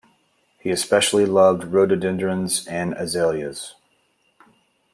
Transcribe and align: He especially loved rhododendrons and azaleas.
He 0.59 0.71
especially 0.71 1.27
loved 1.27 1.63
rhododendrons 1.63 2.65
and 2.65 2.95
azaleas. 2.95 3.75